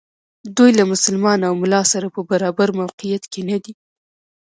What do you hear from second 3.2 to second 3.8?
کې ندي.